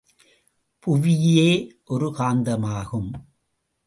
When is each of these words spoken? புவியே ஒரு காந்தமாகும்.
புவியே 0.85 1.69
ஒரு 1.85 2.07
காந்தமாகும். 2.17 3.11